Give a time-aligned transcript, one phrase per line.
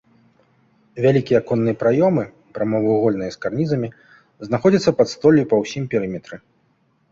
[1.03, 2.23] Вялікія аконныя праёмы
[2.59, 3.91] прамавугольныя з карнізамі,
[4.49, 6.35] знаходзяцца пад столлю па ўсім перыметры.